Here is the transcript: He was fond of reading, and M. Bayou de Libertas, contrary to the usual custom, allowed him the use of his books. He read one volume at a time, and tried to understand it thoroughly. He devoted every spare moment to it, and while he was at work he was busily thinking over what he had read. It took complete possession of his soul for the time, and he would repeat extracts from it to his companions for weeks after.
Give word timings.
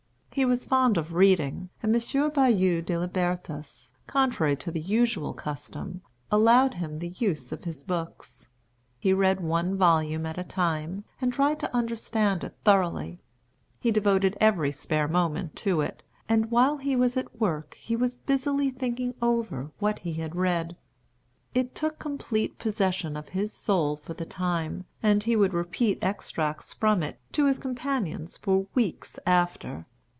He 0.33 0.45
was 0.45 0.63
fond 0.63 0.97
of 0.97 1.13
reading, 1.13 1.71
and 1.83 1.93
M. 1.93 2.29
Bayou 2.31 2.81
de 2.81 2.97
Libertas, 2.97 3.91
contrary 4.07 4.55
to 4.55 4.71
the 4.71 4.79
usual 4.79 5.33
custom, 5.33 6.01
allowed 6.31 6.75
him 6.75 6.99
the 6.99 7.09
use 7.09 7.51
of 7.51 7.65
his 7.65 7.83
books. 7.83 8.47
He 8.97 9.11
read 9.11 9.41
one 9.41 9.75
volume 9.75 10.25
at 10.25 10.37
a 10.37 10.45
time, 10.45 11.03
and 11.19 11.33
tried 11.33 11.59
to 11.59 11.75
understand 11.75 12.45
it 12.45 12.55
thoroughly. 12.63 13.19
He 13.77 13.91
devoted 13.91 14.37
every 14.39 14.71
spare 14.71 15.09
moment 15.09 15.57
to 15.57 15.81
it, 15.81 16.01
and 16.29 16.49
while 16.49 16.77
he 16.77 16.95
was 16.95 17.17
at 17.17 17.41
work 17.41 17.73
he 17.73 17.97
was 17.97 18.15
busily 18.15 18.69
thinking 18.69 19.13
over 19.21 19.71
what 19.79 19.99
he 19.99 20.13
had 20.13 20.33
read. 20.37 20.77
It 21.53 21.75
took 21.75 21.99
complete 21.99 22.57
possession 22.57 23.17
of 23.17 23.29
his 23.35 23.51
soul 23.51 23.97
for 23.97 24.13
the 24.13 24.25
time, 24.25 24.85
and 25.03 25.23
he 25.23 25.35
would 25.35 25.53
repeat 25.53 25.99
extracts 26.01 26.73
from 26.73 27.03
it 27.03 27.19
to 27.33 27.47
his 27.47 27.59
companions 27.59 28.37
for 28.37 28.67
weeks 28.73 29.19
after. 29.25 29.87